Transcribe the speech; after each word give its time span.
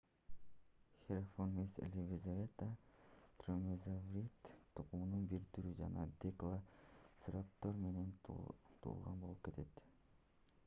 hesperonychus 1.05 1.75
elizabethae 1.87 2.69
дромеозаврид 3.43 4.49
тукумунун 4.79 5.27
бир 5.33 5.45
түрү 5.57 5.73
жана 5.81 6.05
делоцираптор 6.25 7.77
менен 7.83 8.09
тууган 8.29 9.21
болуп 9.27 9.45
кетет 9.49 9.85